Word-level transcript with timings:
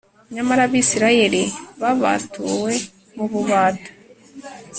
Nyamara 0.33 0.61
Abisirayeli 0.67 1.43
babatuwe 1.81 2.73
mu 3.15 3.25
bubata 3.31 3.91